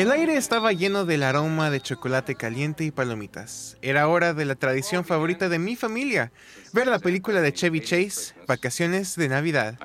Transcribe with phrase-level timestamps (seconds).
[0.00, 3.76] El aire estaba lleno del aroma de chocolate caliente y palomitas.
[3.82, 6.32] Era hora de la tradición favorita de mi familia,
[6.72, 9.78] ver la película de Chevy Chase, Vacaciones de Navidad.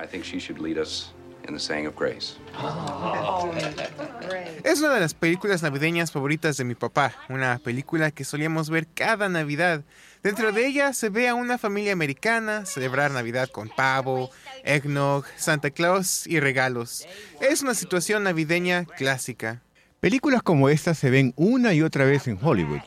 [4.64, 8.86] Es una de las películas navideñas favoritas de mi papá, una película que solíamos ver
[8.86, 9.84] cada Navidad.
[10.22, 14.30] Dentro de ella se ve a una familia americana celebrar Navidad con pavo,
[14.64, 17.06] eggnog, Santa Claus y regalos.
[17.42, 19.60] Es una situación navideña clásica.
[20.06, 22.78] Películas como esta se ven una y otra vez en Hollywood.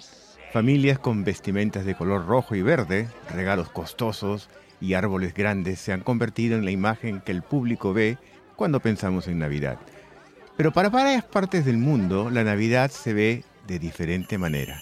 [0.53, 4.47] Familias con vestimentas de color rojo y verde, regalos costosos
[4.79, 8.17] y árboles grandes se han convertido en la imagen que el público ve
[8.55, 9.79] cuando pensamos en Navidad.
[10.55, 14.81] Pero para varias partes del mundo, la Navidad se ve de diferente manera.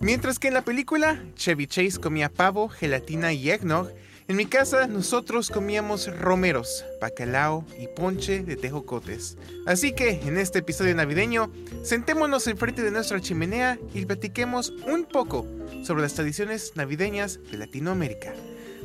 [0.00, 3.90] Mientras que en la película, Chevy Chase comía pavo, gelatina y eggnog,
[4.28, 9.36] en mi casa nosotros comíamos romeros, bacalao y ponche de tejocotes.
[9.66, 11.50] Así que en este episodio navideño,
[11.82, 15.46] sentémonos enfrente de nuestra chimenea y platiquemos un poco
[15.84, 18.34] sobre las tradiciones navideñas de Latinoamérica.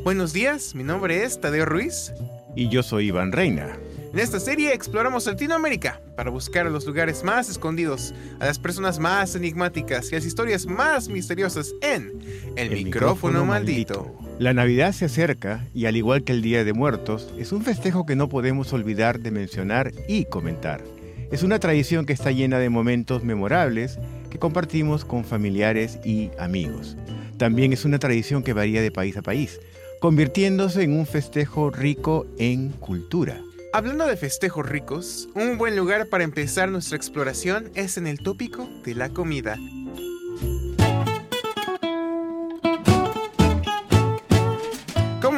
[0.03, 2.13] Buenos días, mi nombre es Tadeo Ruiz.
[2.55, 3.77] Y yo soy Iván Reina.
[4.13, 8.99] En esta serie exploramos Latinoamérica para buscar a los lugares más escondidos, a las personas
[8.99, 12.19] más enigmáticas y las historias más misteriosas en
[12.57, 14.13] El, micrófono, maldito.
[14.41, 18.07] La Navidad se acerca y al igual que el Día de Muertos, es un festejo
[18.07, 20.83] que no podemos olvidar de mencionar y comentar.
[21.31, 23.99] Es una tradición que está llena de momentos memorables
[24.31, 26.97] que compartimos con familiares y amigos.
[27.37, 29.59] También es una tradición que varía de país a país,
[29.99, 33.39] convirtiéndose en un festejo rico en cultura.
[33.73, 38.67] Hablando de festejos ricos, un buen lugar para empezar nuestra exploración es en el tópico
[38.83, 39.59] de la comida.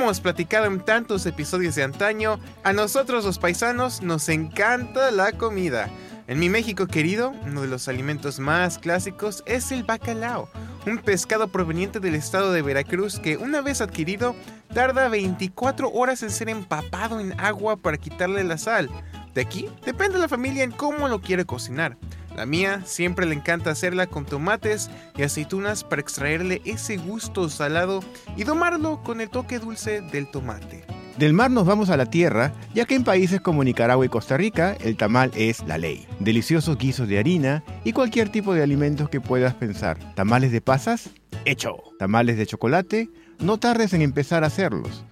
[0.04, 5.90] Hemos platicado en tantos episodios de antaño, a nosotros los paisanos nos encanta la comida.
[6.28, 10.50] En mi México querido, uno de los alimentos más clásicos es el bacalao,
[10.86, 14.36] un pescado proveniente del estado de Veracruz que una vez adquirido
[14.74, 18.90] tarda 24 horas en ser empapado en agua para quitarle la sal.
[19.34, 21.96] De aquí depende de la familia en cómo lo quiere cocinar.
[22.36, 28.02] La mía siempre le encanta hacerla con tomates y aceitunas para extraerle ese gusto salado
[28.36, 30.86] y domarlo con el toque dulce del tomate.
[31.18, 34.36] Del mar nos vamos a la tierra, ya que en países como Nicaragua y Costa
[34.36, 36.08] Rica el tamal es la ley.
[36.20, 40.00] Deliciosos guisos de harina y cualquier tipo de alimentos que puedas pensar.
[40.16, 41.12] ¿Tamales de pasas?
[41.46, 41.76] Hecho.
[42.00, 43.10] ¿Tamales de chocolate?
[43.38, 45.06] No tardes en empezar a hacerlos.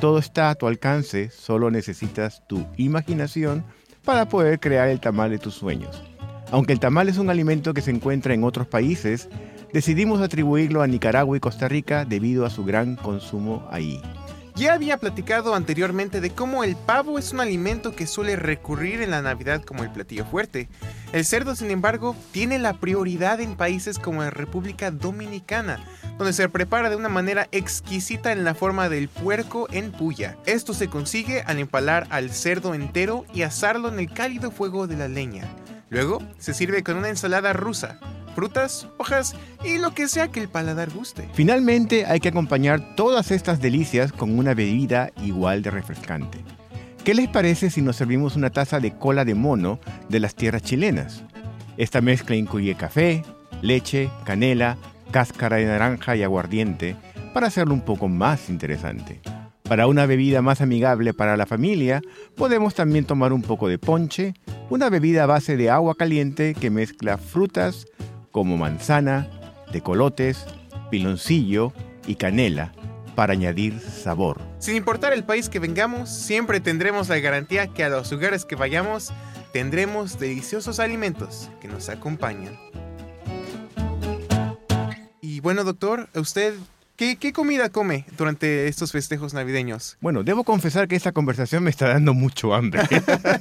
[0.00, 3.64] Todo está a tu alcance, solo necesitas tu imaginación
[4.04, 6.07] para poder crear el tamal de tus sueños.
[6.50, 9.28] Aunque el tamal es un alimento que se encuentra en otros países,
[9.72, 14.00] decidimos atribuirlo a Nicaragua y Costa Rica debido a su gran consumo ahí.
[14.58, 19.12] Ya había platicado anteriormente de cómo el pavo es un alimento que suele recurrir en
[19.12, 20.68] la Navidad como el platillo fuerte.
[21.12, 25.84] El cerdo, sin embargo, tiene la prioridad en países como la República Dominicana,
[26.16, 30.36] donde se prepara de una manera exquisita en la forma del puerco en puya.
[30.44, 34.96] Esto se consigue al empalar al cerdo entero y asarlo en el cálido fuego de
[34.96, 35.44] la leña.
[35.90, 37.98] Luego se sirve con una ensalada rusa,
[38.34, 39.34] frutas, hojas
[39.64, 41.28] y lo que sea que el paladar guste.
[41.32, 46.38] Finalmente hay que acompañar todas estas delicias con una bebida igual de refrescante.
[47.04, 50.62] ¿Qué les parece si nos servimos una taza de cola de mono de las tierras
[50.62, 51.24] chilenas?
[51.78, 53.22] Esta mezcla incluye café,
[53.62, 54.76] leche, canela,
[55.10, 56.96] cáscara de naranja y aguardiente
[57.32, 59.20] para hacerlo un poco más interesante.
[59.62, 62.02] Para una bebida más amigable para la familia,
[62.36, 64.34] podemos también tomar un poco de ponche,
[64.70, 67.86] una bebida a base de agua caliente que mezcla frutas,
[68.30, 69.28] como manzana,
[69.72, 70.44] tecolotes,
[70.90, 71.72] piloncillo
[72.06, 72.72] y canela
[73.14, 74.40] para añadir sabor.
[74.58, 78.56] Sin importar el país que vengamos, siempre tendremos la garantía que a los lugares que
[78.56, 79.12] vayamos
[79.52, 82.56] tendremos deliciosos alimentos que nos acompañan.
[85.20, 86.54] Y bueno, doctor, ¿usted
[86.98, 89.96] ¿Qué, comida come durante estos festejos navideños?
[90.00, 92.82] Bueno, debo confesar que esta conversación me está dando mucho hambre.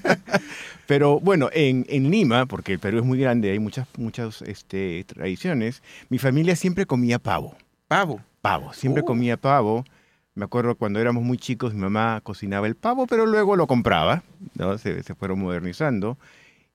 [0.86, 5.82] Pero bueno, en, Lima, porque el Perú es muy grande, hay muchas, muchas este, tradiciones,
[6.10, 7.58] mi familia siempre comía pavo.
[7.88, 8.22] ¿Pavo?
[8.42, 9.06] Pavo, siempre oh.
[9.06, 9.86] comía pavo.
[10.36, 14.22] Me acuerdo cuando éramos muy chicos, mi mamá cocinaba el pavo, pero luego lo compraba,
[14.54, 14.78] ¿no?
[14.78, 16.20] se, se fueron modernizando.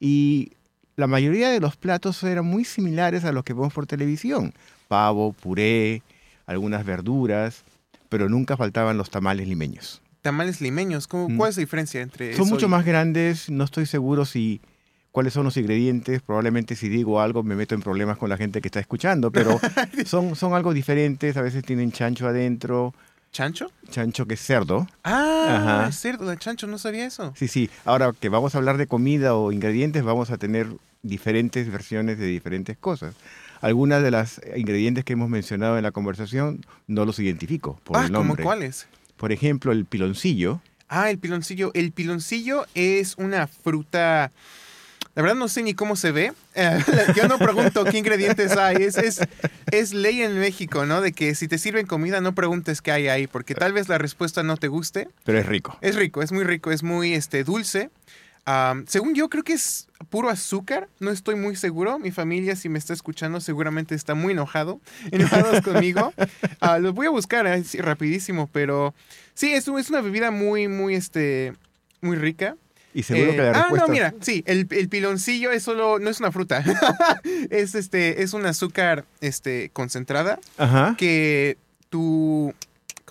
[0.01, 0.51] Y
[0.97, 4.53] la mayoría de los platos eran muy similares a los que vemos por televisión.
[4.89, 6.03] Pavo, puré,
[6.47, 7.65] algunas verduras,
[8.09, 10.03] pero nunca faltaban los tamales limeños.
[10.23, 11.37] Tamales limeños, mm.
[11.37, 14.61] ¿cuál es la diferencia entre Son mucho más grandes, no estoy seguro si
[15.11, 18.61] cuáles son los ingredientes, probablemente si digo algo me meto en problemas con la gente
[18.61, 19.59] que está escuchando, pero
[20.07, 22.95] son, son algo diferentes, a veces tienen chancho adentro,
[23.33, 23.73] ¿Chancho?
[23.89, 24.87] Chancho que es cerdo.
[25.05, 25.89] Ah, Ajá.
[25.89, 27.33] es cerdo, el chancho, no sabía eso.
[27.35, 27.71] Sí, sí.
[27.87, 30.67] Ahora que vamos a hablar de comida o ingredientes, vamos a tener
[31.03, 33.15] diferentes versiones de diferentes cosas.
[33.63, 38.07] Algunas de las ingredientes que hemos mencionado en la conversación no los identifico por ah,
[38.07, 38.43] el ¿cómo nombre.
[38.43, 38.89] cuáles?
[39.17, 40.61] Por ejemplo, el piloncillo.
[40.89, 41.71] Ah, el piloncillo.
[41.75, 44.33] El piloncillo es una fruta.
[45.15, 46.33] La verdad no sé ni cómo se ve.
[47.17, 48.83] Yo no pregunto qué ingredientes hay.
[48.83, 49.21] Es, es,
[49.71, 51.01] es ley en México, ¿no?
[51.01, 53.99] De que si te sirven comida no preguntes qué hay ahí, porque tal vez la
[53.99, 55.07] respuesta no te guste.
[55.23, 55.79] Pero es rico.
[55.83, 57.91] Es rico, es muy rico, es muy este, dulce.
[58.87, 60.89] Según yo, creo que es puro azúcar.
[60.99, 61.99] No estoy muy seguro.
[61.99, 64.81] Mi familia, si me está escuchando, seguramente está muy enojado,
[65.13, 66.13] enojados conmigo.
[66.61, 68.95] Ah, los voy a buscar eh, rapidísimo, pero
[69.35, 71.53] sí, es, un- es una bebida muy, muy, este,
[72.01, 72.57] muy rica.
[72.95, 73.87] Y seguro Eh, que la ah, respuesta...
[73.87, 76.63] no, mira, sí, el, el piloncillo es solo, no es una fruta.
[77.51, 80.95] es este, es un azúcar, este, concentrada Ajá.
[80.99, 81.57] que
[81.89, 82.53] tú,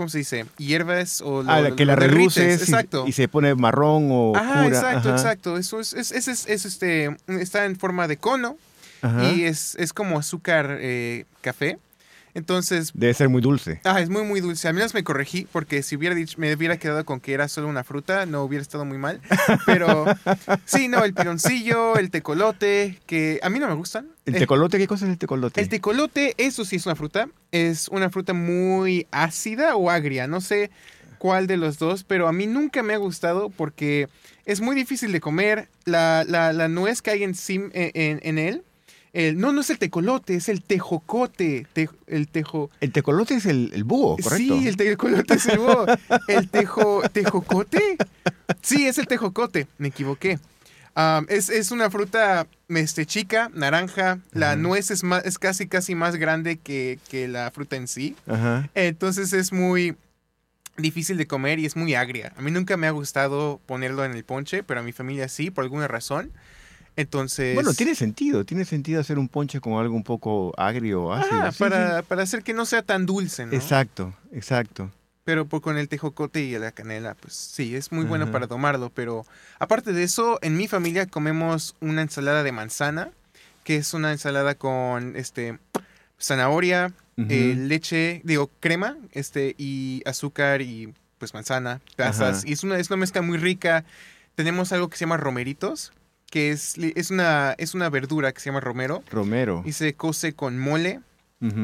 [0.01, 0.45] ¿cómo se dice?
[0.57, 3.06] Hierves o lo, Ah, la que la lo derrites, reduces y- Exacto.
[3.07, 4.68] y, se pone marrón o Ajá, oscura.
[4.68, 5.57] exacto, Ajá, exacto.
[5.57, 8.57] Eso es, es, es, es- es, este, está en forma de cono
[9.03, 9.31] ajá.
[9.31, 11.77] y es, es como azúcar eh, café.
[12.33, 13.81] Entonces, Debe ser muy dulce.
[13.83, 14.68] ah, es muy, muy dulce.
[14.68, 17.68] Al menos me corregí porque si hubiera dicho, me hubiera quedado con que era solo
[17.68, 19.22] una fruta, no hubiera estado muy mal.
[19.66, 20.06] Pero
[20.66, 24.07] sí, no, el piloncillo, el tecolote, que a mí no me gustan.
[24.25, 24.78] ¿El Eh, tecolote?
[24.78, 25.60] ¿Qué cosa es el tecolote?
[25.62, 27.28] el tecolote, eso sí es una fruta.
[27.51, 30.27] Es una fruta muy ácida o agria.
[30.27, 30.72] No sé
[31.18, 34.07] cuál de los dos, pero a mí nunca me ha gustado porque
[34.45, 35.68] es muy difícil de comer.
[35.86, 38.63] La, la- la nuez que hay en, en, en- en él.
[39.13, 41.68] El- no, no es el tecolote, es el tejocote.
[41.74, 42.69] te- el tejo.
[42.80, 44.60] El tecolote es el, el búho, ¿correcto?
[44.60, 45.86] Sí, el tecolote es el búho.
[46.28, 47.98] El tejo, tejocote.
[48.62, 49.68] Sí, es el tejocote.
[49.78, 50.40] Me equivoqué.
[51.30, 54.19] Es, es una fruta este, chica, naranja.
[54.34, 58.16] La nuez es, más, es casi, casi más grande que, que la fruta en sí.
[58.28, 58.69] Ajá.
[58.75, 59.96] Entonces es muy
[60.78, 62.34] difícil de comer y es muy agria.
[62.38, 65.50] A mí nunca me ha gustado ponerlo en el ponche, pero a mi familia sí,
[65.52, 66.31] por alguna razón.
[66.96, 67.56] Entonces...
[67.56, 68.44] Bueno, tiene sentido.
[68.46, 71.42] Tiene sentido hacer un ponche con algo un poco agrio o ácido.
[71.44, 73.46] Ah, Sí, para, para hacer que no sea tan dulce.
[73.46, 73.54] ¿no?
[73.54, 74.92] Exacto, exacto.
[75.24, 78.34] Pero por- con el tejocote y la canela, pues sí, es muy bueno Ajá.
[78.34, 78.90] para tomarlo.
[78.94, 79.26] Pero
[79.60, 83.12] aparte de eso, en mi familia comemos una ensalada de manzana,
[83.64, 85.60] que es una ensalada con este
[86.20, 86.94] zanahoria,
[87.30, 92.40] eh, leche, digo, crema, este, y azúcar y pues manzana, pasas.
[92.40, 92.48] Ajá.
[92.48, 93.86] Y es una, es una mezcla muy rica.
[94.34, 95.94] Tenemos algo que se llama romeritos,
[96.31, 99.04] que es, es, una, es una verdura que se llama romero.
[99.12, 99.62] Romero.
[99.66, 101.01] Y se cose con mole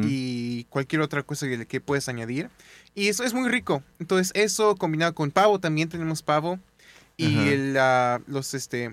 [0.03, 2.49] y cualquier otra cosa que, que puedes añadir.
[2.95, 3.83] Y eso es muy rico.
[3.99, 6.59] Entonces, eso combinado con pavo, también tenemos pavo.
[7.15, 8.89] Y el, ah, los, este,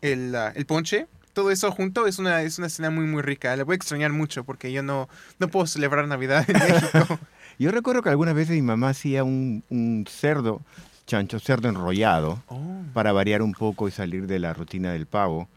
[0.00, 1.06] el, ah, el ponche.
[1.32, 3.54] Todo eso junto es una, es una cena muy, muy rica.
[3.56, 5.08] La voy a extrañar mucho porque yo no,
[5.38, 7.18] no puedo celebrar Navidad en México.
[7.58, 10.62] Yo recuerdo que algunas veces mi mamá hacía un, un cerdo,
[11.06, 12.57] chancho, cerdo enrollado, Oh.
[12.98, 15.48] Para variar un poco y salir de la rutina del pavo.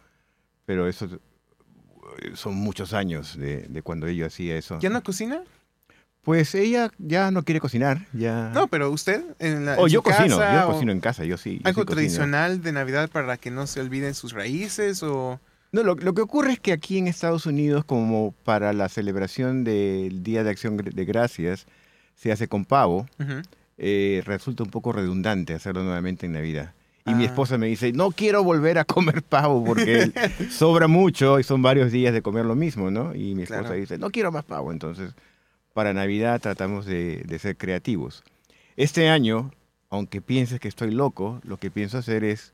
[0.67, 1.05] Pero eso
[2.19, 4.77] eh, son muchos años de, de cuando ella hacía eso.
[4.79, 5.41] ¿Ya no cocina?
[6.21, 8.51] Pues ella ya no quiere cocinar, ya...
[8.53, 11.25] No, pero usted en la o en yo su cocino, casa, yo cocino en casa,
[11.25, 11.57] yo sí.
[11.63, 15.39] yo Algo sí tradicional de Navidad para que no se olviden sus raíces o...
[15.71, 19.63] No, lo, lo que ocurre es que aquí en Estados Unidos, como para la celebración
[19.63, 21.65] del Día de Acción de Gracias,
[22.13, 23.07] se hace con pavo,
[23.79, 26.75] eh, resulta un poco redundante hacerlo nuevamente en Navidad.
[27.05, 27.27] Y mi Ah.
[27.27, 30.11] esposa me dice, no quiero volver a comer pavo porque
[30.51, 33.15] sobra mucho y son varios días de comer lo mismo, ¿no?
[33.15, 33.75] Y mi esposa Claro.
[33.75, 34.71] dice, no quiero más pavo.
[34.71, 35.13] Entonces,
[35.73, 38.23] para Navidad tratamos de, de ser creativos.
[38.75, 39.51] Este año,
[39.89, 42.51] aunque pienses que estoy loco, lo que pienso hacer es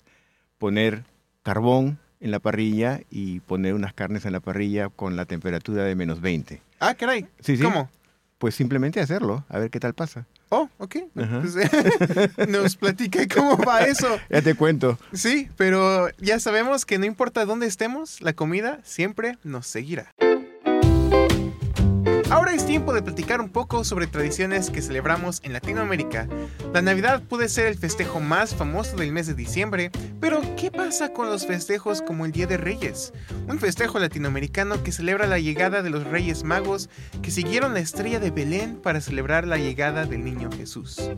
[0.58, 1.04] poner
[1.44, 5.96] carbón en la parrilla y poner unas carnes en la parrilla con la temperatura de
[5.96, 6.62] menos 20.
[6.80, 7.28] Ah, caray.
[7.42, 7.64] Sí, sí.
[7.64, 7.90] ¿Cómo?
[8.38, 10.26] Pues simplemente hacerlo, a ver qué tal pasa.
[10.50, 10.96] Oh, ok.
[11.14, 11.28] Pues,
[12.48, 14.08] nos platica cómo va eso.
[14.30, 14.98] Ya te cuento.
[15.14, 20.14] Sí, pero ya sabemos que no importa dónde estemos, la comida siempre nos seguirá.
[22.30, 26.28] Ahora es tiempo de platicar un poco sobre tradiciones que celebramos en Latinoamérica.
[26.74, 31.14] La Navidad puede ser el festejo más famoso del mes de diciembre, pero ¿qué pasa
[31.14, 33.14] con los festejos como el Día de Reyes?
[33.48, 36.90] Un festejo latinoamericano que celebra la llegada de los Reyes Magos
[37.22, 41.10] que siguieron la estrella de Belén para celebrar la llegada del niño Jesús.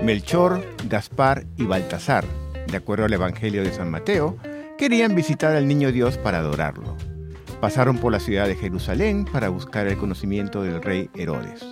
[0.00, 2.24] Melchor, Gaspar y Baltasar,
[2.68, 4.38] de acuerdo al Evangelio de San Mateo,
[4.78, 6.96] querían visitar al niño Dios para adorarlo.
[7.62, 11.64] Pasaron por la ciudad de Jerusalén para buscar el conocimiento del rey Herodes.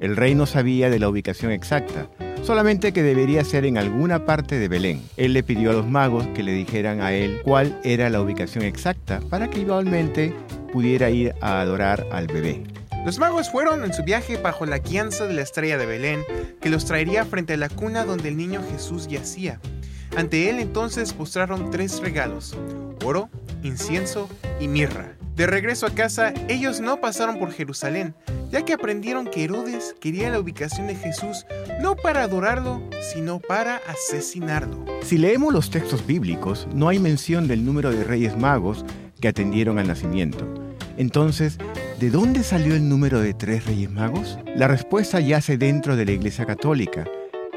[0.00, 2.08] El rey no sabía de la ubicación exacta,
[2.42, 5.02] solamente que debería ser en alguna parte de Belén.
[5.18, 8.64] Él le pidió a los magos que le dijeran a él cuál era la ubicación
[8.64, 10.34] exacta para que igualmente
[10.72, 12.62] pudiera ir a adorar al bebé.
[13.04, 16.22] Los magos fueron en su viaje bajo la guianza de la estrella de Belén,
[16.58, 19.60] que los traería frente a la cuna donde el niño Jesús yacía.
[20.16, 22.56] Ante él entonces postraron tres regalos,
[23.04, 23.28] oro,
[23.62, 24.26] incienso
[24.58, 25.17] y mirra.
[25.38, 28.12] De regreso a casa, ellos no pasaron por Jerusalén,
[28.50, 31.46] ya que aprendieron que Herodes quería la ubicación de Jesús
[31.80, 34.84] no para adorarlo, sino para asesinarlo.
[35.00, 38.84] Si leemos los textos bíblicos, no hay mención del número de reyes magos
[39.20, 40.44] que atendieron al nacimiento.
[40.96, 41.58] Entonces,
[42.00, 44.40] ¿de dónde salió el número de tres reyes magos?
[44.56, 47.04] La respuesta yace dentro de la Iglesia Católica,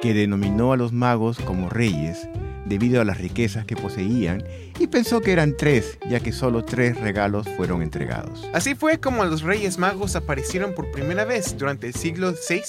[0.04, 2.28] que denominó a los magos como reyes
[2.66, 4.44] debido a las riquezas que poseían
[4.80, 8.48] y pensó que eran tres, ya que solo tres regalos fueron entregados.
[8.54, 12.62] Así fue como los Reyes Magos aparecieron por primera vez durante el siglo VI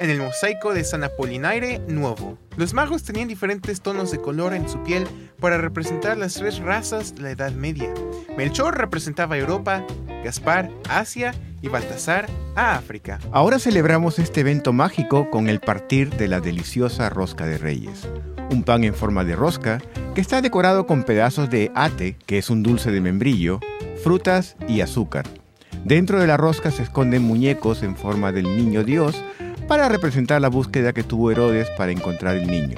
[0.00, 2.38] en el mosaico de San Apolinaire Nuevo.
[2.56, 5.06] Los magos tenían diferentes tonos de color en su piel
[5.40, 7.92] para representar las tres razas de la Edad Media.
[8.36, 9.84] Melchor representaba Europa,
[10.24, 13.18] Gaspar, Asia y Baltasar a África.
[13.32, 18.08] Ahora celebramos este evento mágico con el partir de la deliciosa rosca de reyes
[18.50, 19.80] un pan en forma de rosca
[20.14, 23.60] que está decorado con pedazos de ate, que es un dulce de membrillo,
[24.02, 25.26] frutas y azúcar.
[25.84, 29.22] Dentro de la rosca se esconden muñecos en forma del niño Dios
[29.68, 32.76] para representar la búsqueda que tuvo Herodes para encontrar el niño.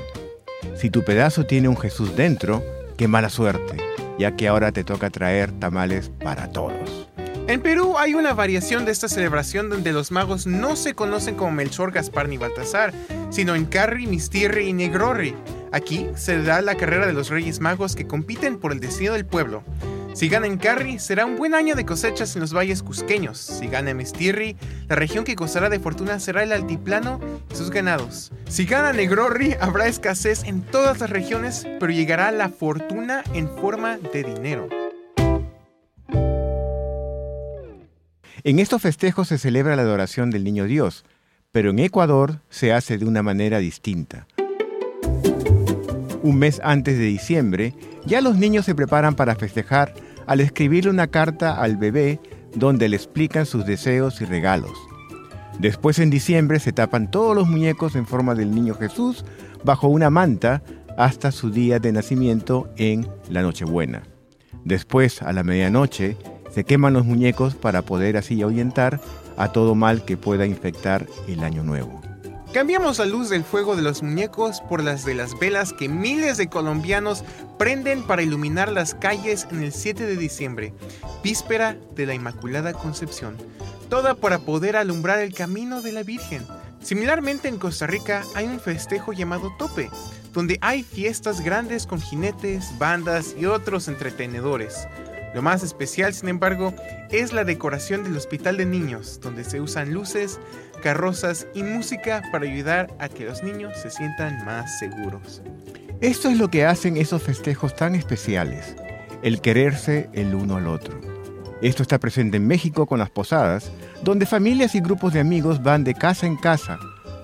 [0.77, 2.63] Si tu pedazo tiene un Jesús dentro,
[2.97, 3.77] qué mala suerte,
[4.19, 7.12] ya que ahora te toca traer tamales para todos.
[7.49, 11.51] En Perú hay una variación de esta celebración donde los magos no se conocen como
[11.51, 12.95] Melchor, Gaspar ni Baltasar,
[13.31, 15.35] sino en Carri, Mistirri y Negrorri.
[15.73, 19.27] Aquí se da la carrera de los Reyes Magos que compiten por el destino del
[19.27, 19.65] pueblo.
[20.15, 23.39] Si gana en Carri, será un buen año de cosechas en los valles cusqueños.
[23.39, 24.57] Si gana en Mistirri,
[24.87, 27.19] la región que gozará de fortuna será el altiplano
[27.51, 28.31] y sus ganados.
[28.49, 33.97] Si gana Negrorri, habrá escasez en todas las regiones, pero llegará la fortuna en forma
[33.97, 34.82] de dinero.
[38.45, 41.05] En estos festejos se celebra la adoración del Niño Dios,
[41.53, 44.27] pero en Ecuador se hace de una manera distinta
[46.23, 47.75] un mes antes de diciembre,
[48.07, 49.95] ya los niños se preparan para festejar
[50.27, 52.21] al escribirle una carta al bebé
[52.55, 54.73] donde le explican sus deseos y regalos.
[55.59, 59.25] Después en diciembre se tapan todos los muñecos en forma del niño Jesús
[59.65, 60.63] bajo una manta
[60.97, 64.03] hasta su día de nacimiento en la Nochebuena.
[64.65, 66.17] Después, a la medianoche,
[66.55, 69.01] se queman los muñecos para poder así ahuyentar
[69.37, 72.01] a todo mal que pueda infectar el año nuevo.
[72.53, 76.37] Cambiamos la luz del fuego de los muñecos por las de las velas que miles
[76.37, 77.25] de colombianos
[77.59, 80.75] prenden para iluminar las calles en el 7 de diciembre,
[81.25, 83.39] víspera de la Inmaculada Concepción,
[83.89, 86.47] toda para poder alumbrar el camino de la Virgen.
[86.83, 89.89] Similarmente en Costa Rica hay un festejo llamado Tope,
[90.35, 94.87] donde hay fiestas grandes con jinetes, bandas y otros entretenedores.
[95.35, 96.75] Lo más especial, sin embargo,
[97.11, 100.39] es la decoración del Hospital de Niños, donde se usan luces,
[100.83, 105.43] carrozas y música para ayudar a que los niños se sientan más seguros.
[106.01, 108.77] Esto es lo que hacen esos festejos tan especiales,
[109.23, 111.01] el quererse el uno al otro.
[111.63, 113.71] Esto está presente en México con las posadas,
[114.03, 116.79] donde familias y grupos de amigos van de casa en casa,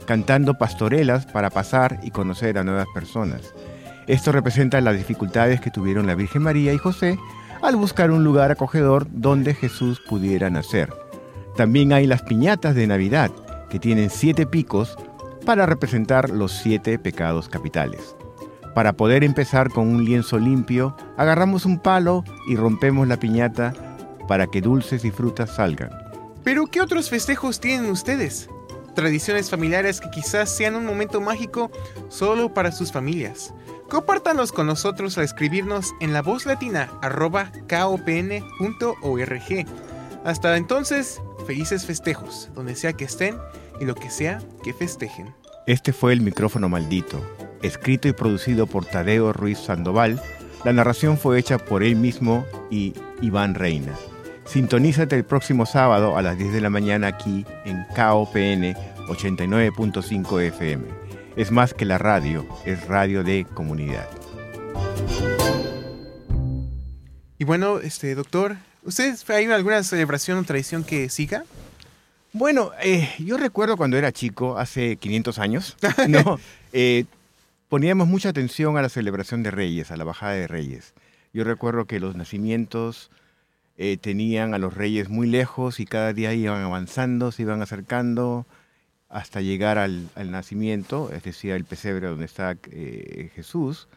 [0.06, 3.52] cantando pastorelas para pasar y conocer a nuevas personas.
[4.06, 7.18] Esto representa las dificultades que tuvieron la Virgen María y José
[7.62, 10.92] al buscar un lugar acogedor donde Jesús pudiera nacer.
[11.56, 13.30] También hay las piñatas de Navidad,
[13.68, 14.96] que tienen siete picos
[15.44, 18.14] para representar los siete pecados capitales.
[18.74, 23.72] Para poder empezar con un lienzo limpio, agarramos un palo y rompemos la piñata
[24.28, 25.90] para que dulces y frutas salgan.
[26.44, 28.48] Pero ¿qué otros festejos tienen ustedes?
[28.94, 31.70] Tradiciones familiares que quizás sean un momento mágico
[32.08, 33.52] solo para sus familias.
[33.88, 38.42] Compártanos con nosotros a escribirnos en la voz latina kopn.org.
[40.24, 43.38] Hasta entonces, felices festejos, donde sea que estén
[43.80, 45.34] y lo que sea que festejen.
[45.66, 47.18] Este fue el micrófono maldito,
[47.62, 50.20] escrito y producido por Tadeo Ruiz Sandoval.
[50.64, 52.92] La narración fue hecha por él mismo y
[53.22, 53.94] Iván Reina.
[54.44, 58.74] Sintonízate el próximo sábado a las 10 de la mañana aquí en KOPN
[59.08, 61.07] 89.5 FM
[61.38, 64.08] es más que la radio, es radio de comunidad.
[67.38, 71.44] Y bueno, este doctor, ¿ustedes hay alguna celebración o tradición que siga?
[72.32, 75.76] Bueno, eh, yo recuerdo cuando era chico, hace 500 años,
[76.08, 76.40] no,
[76.72, 77.04] eh,
[77.68, 80.92] poníamos mucha atención a la celebración de Reyes, a la bajada de Reyes.
[81.32, 83.12] Yo recuerdo que los nacimientos
[83.76, 88.44] eh, tenían a los reyes muy lejos y cada día iban avanzando, se iban acercando
[89.08, 93.88] hasta llegar al, nacimiento, es decir, el pesebre donde está eh, Jesús,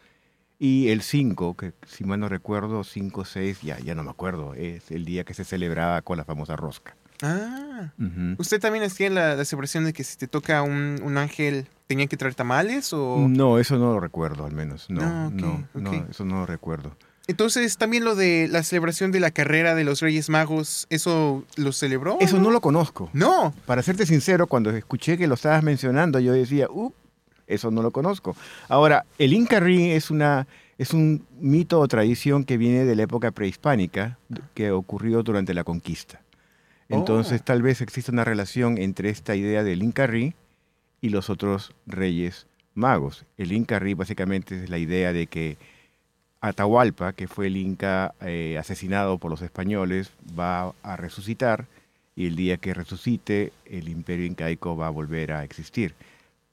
[0.58, 4.54] y el 5, que si mal no recuerdo, 5, 6, ya, ya no me acuerdo,
[4.54, 6.94] es el día que se celebraba con la famosa rosca.
[7.20, 7.92] Ah.
[7.98, 8.36] Ujú.
[8.38, 12.06] ¿Usted también hacía la, la celebración de que si te toca un, un ángel tenía
[12.06, 13.26] que traer tamales o...?
[13.28, 14.88] No, eso no lo recuerdo al menos.
[14.88, 16.10] No, Ah, ok, no, no, ok.
[16.10, 16.96] eso no lo recuerdo.
[17.28, 21.72] Entonces, también lo de la celebración de la carrera de los Reyes Magos, ¿eso lo
[21.72, 22.16] celebró?
[22.20, 23.10] Eso no lo conozco.
[23.12, 23.54] No.
[23.64, 26.92] Para serte sincero, cuando escuché que lo estabas mencionando, yo decía, uh,
[27.46, 28.36] eso no lo conozco.
[28.68, 30.48] Ahora, el Inca Ring es, una,
[30.78, 34.18] es un mito o tradición que viene de la época prehispánica
[34.54, 36.20] que ocurrió durante la conquista.
[36.88, 37.44] Entonces, Oh.
[37.44, 40.32] tal vez existe una relación entre esta idea del Inca Ring
[41.00, 43.24] y los otros reyes magos.
[43.38, 45.56] El Inca Ring básicamente es la idea de que
[46.42, 51.66] Atahualpa, que fue el Inca eh, asesinado por los españoles, va a resucitar
[52.16, 55.94] y el día que resucite el imperio incaico va a volver a existir.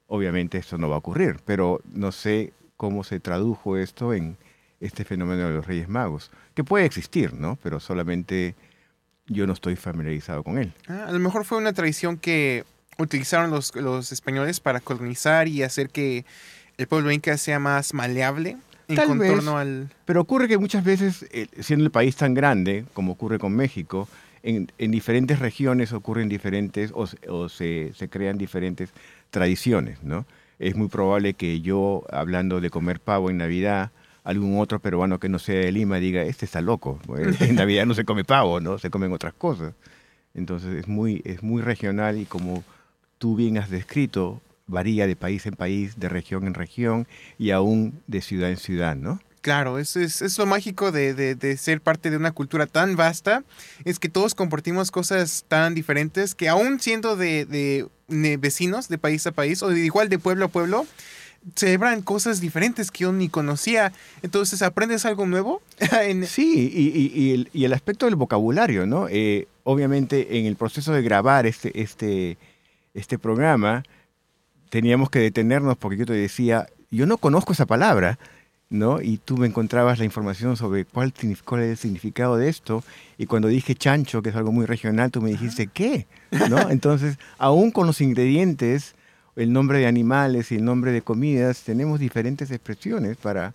[0.07, 4.37] Obviamente esto no va a ocurrir, pero no sé cómo se tradujo esto en
[4.79, 7.57] este fenómeno de los Reyes Magos, que puede existir, ¿no?
[7.63, 8.53] Pero solamente
[9.25, 10.71] yo no estoy familiarizado con él.
[10.87, 12.63] Ah, a lo mejor fue una tradición que
[12.99, 16.25] utilizaron los, los españoles para colonizar y hacer que
[16.77, 18.55] el pueblo inca sea más maleable
[18.89, 19.29] en Tal vez.
[19.29, 19.89] contorno al...
[20.05, 24.09] Pero ocurre que muchas veces, eh, siendo el país tan grande, como ocurre con México,
[24.43, 28.89] en, en diferentes regiones ocurren diferentes o, se- o se, se crean diferentes
[29.29, 30.25] tradiciones, ¿no?
[30.59, 33.91] Es muy probable que yo, hablando de comer pavo en Navidad,
[34.25, 36.99] algún otro peruano que no sea de Lima diga, este está loco,
[37.39, 38.77] en Navidad no se come pavo, ¿no?
[38.77, 39.73] Se comen otras cosas.
[40.33, 42.63] Entonces es muy, es muy regional y como
[43.17, 47.07] tú bien has descrito, varía de país en país, de región en región
[47.37, 49.19] y aún de ciudad en ciudad, ¿no?
[49.41, 52.95] Claro, eso es, es lo mágico de, de- de ser parte de una cultura tan
[52.97, 53.43] vasta,
[53.85, 57.87] es que todos compartimos cosas tan diferentes que aún siendo de,
[58.39, 60.85] vecinos de país a país o igual de pueblo a pueblo,
[61.55, 63.93] celebran cosas diferentes que yo ni conocía.
[64.23, 65.61] Entonces aprendes algo nuevo.
[66.03, 69.07] en- Sí, y, y- y el, y el aspecto del vocabulario, ¿no?
[69.09, 72.37] Eh, obviamente en el proceso de grabar este, este,
[72.93, 73.83] este programa
[74.69, 78.17] teníamos que detenernos porque yo te decía, yo no conozco esa palabra,
[78.69, 79.01] ¿no?
[79.01, 82.83] Y tú me encontrabas la información sobre cuál, cuál es el significado de esto.
[83.17, 86.07] Y cuando dije chancho, que es algo muy regional, tú me dijiste, ¿qué?
[86.49, 86.57] ¿No?
[86.69, 88.95] Entonces, aún con los ingredientes,
[89.35, 93.53] el nombre de animales y el nombre de comidas, tenemos diferentes expresiones para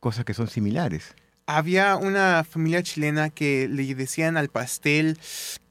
[0.00, 1.14] cosas que son similares.
[1.46, 5.18] Había una familia chilena que le decían al pastel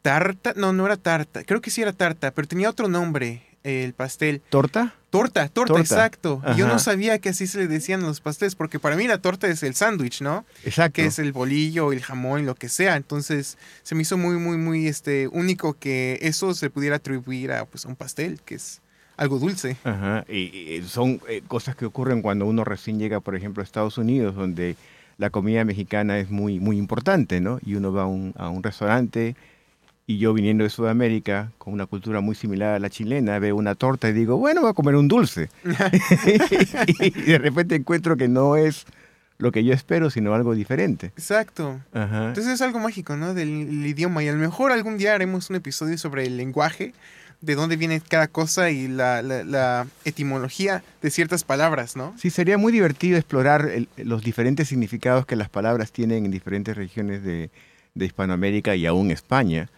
[0.02, 3.94] tarta, no, no era tarta, creo que sí era tarta, pero tenía otro nombre, el
[3.94, 4.42] pastel.
[4.50, 4.94] ¿Torta?
[5.10, 5.82] Torta, torta, Torta.
[5.82, 6.42] exacto.
[6.54, 9.20] Y yo no sabía que así se le decían los pasteles, porque para mí la
[9.20, 10.46] torta es el sándwich, ¿no?
[10.66, 10.96] Exacto.
[10.96, 12.98] Que es el bolillo, el jamón, lo que sea.
[12.98, 17.66] Entonces se me hizo muy, muy, muy este, único que eso se pudiera atribuir a,
[17.66, 18.82] pues, a un pastel, que es
[19.16, 19.78] algo dulce.
[19.84, 23.64] Ajá, y, y son eh, cosas que ocurren cuando uno recién llega, por ejemplo, a
[23.64, 24.76] Estados Unidos, donde
[25.18, 27.60] la comida mexicana es muy, muy importante, ¿no?
[27.66, 29.36] Y uno va a un, a un restaurante
[30.10, 33.76] y yo viniendo de Sudamérica, con una cultura muy similar a la chilena, veo una
[33.76, 35.50] torta y digo, bueno, voy a comer un dulce.
[37.02, 38.86] y de repente encuentro que no es
[39.38, 41.08] lo que yo espero, sino algo diferente.
[41.08, 41.80] Exacto.
[41.94, 42.30] Ajá.
[42.30, 43.34] Entonces es algo mágico, ¿no?
[43.34, 44.24] Del el idioma.
[44.24, 46.94] Y a lo mejor algún día haremos un episodio sobre el lenguaje,
[47.42, 52.16] de dónde viene cada cosa y la, la- la etimología de ciertas palabras, ¿no?
[52.18, 56.76] Sí, sería muy divertido explorar el- los diferentes significados que las palabras tienen en diferentes
[56.76, 57.52] regiones de,
[57.94, 59.70] de Hispanoamérica y aún España.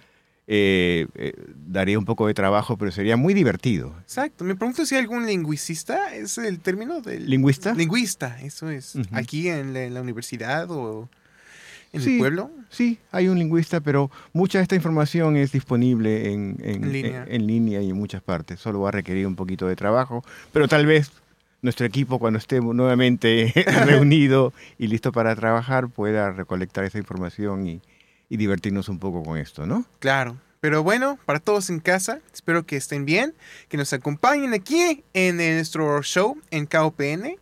[0.52, 1.34] Eh, eh,
[1.68, 3.94] daría un poco de trabajo, pero sería muy divertido.
[4.02, 4.44] Exacto.
[4.44, 7.30] Me pregunto si hay algún lingüista, es el término del...
[7.30, 7.76] ¿Lingüista?
[7.76, 8.96] Lingüista, eso es.
[9.12, 11.08] Aquí en la, en la universidad o
[11.94, 12.14] en Sí.
[12.14, 12.50] el pueblo.
[12.70, 17.24] Sí, hay un lingüista, pero mucha de esta información es disponible en, en- En línea.
[17.28, 18.60] en- en línea y en muchas partes.
[18.60, 21.12] Solo va a requerir un poquito de trabajo, pero tal vez
[21.62, 23.54] nuestro equipo cuando esté nuevamente
[23.86, 27.82] reunido y listo para trabajar pueda recolectar esa información y,
[28.30, 29.86] y divertirnos un poco con esto, ¿no?
[30.00, 30.38] Claro.
[30.62, 33.34] Pero bueno, para todos en casa, espero que estén bien,
[33.70, 37.38] que nos acompañen aquí en nuestro show en KOPN,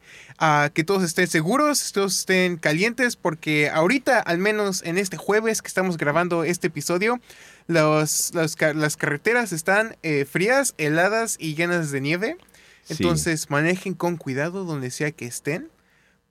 [0.73, 5.63] que todos estén seguros, que todos estén calientes, porque ahorita, al menos en este jueves
[5.63, 7.19] que estamos grabando este episodio,
[7.65, 12.37] los, las carreteras están eh, frías, heladas y llenas de nieve.
[12.83, 12.93] Sí.
[12.99, 15.69] Entonces manejen con cuidado donde sea que estén,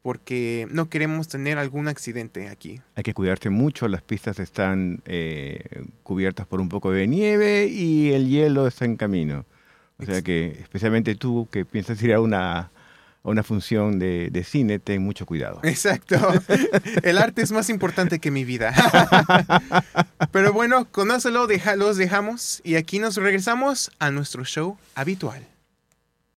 [0.06, 2.80] porque no queremos tener algún accidente aquí.
[2.94, 5.64] Hay que cuidarse mucho, las pistas están eh,
[6.04, 9.44] cubiertas por un poco de nieve y el hielo está en camino.
[9.98, 12.70] O sea que, especialmente tú que piensas ir a una, a
[13.24, 15.58] una función de, de cine, ten mucho cuidado.
[15.64, 16.16] Exacto.
[17.02, 18.72] El arte es más importante que mi vida.
[20.30, 24.78] Pero bueno, con eso lo deja- los dejamos y aquí nos regresamos a nuestro show
[24.94, 25.44] habitual.